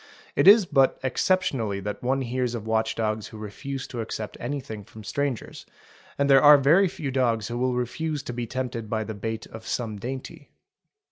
[0.35, 4.83] It is but exceptionally that one hears of watch dogs who refuse to accept anything
[4.83, 5.63] from strangers,
[6.17, 9.45] and there are very few dogs who will refuse to be tempted by the bait
[9.45, 10.49] of some dainty.